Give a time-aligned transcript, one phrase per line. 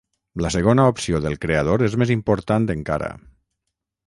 [0.43, 3.13] La segona opció del creador és més important encara.